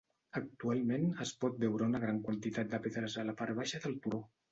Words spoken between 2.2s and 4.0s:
quantitat de pedres a la part baixa del